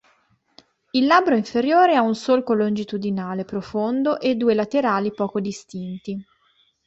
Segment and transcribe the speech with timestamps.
[0.93, 6.19] Il labbro inferiore ha un solco longitudinale profondo e due laterali poco distinti.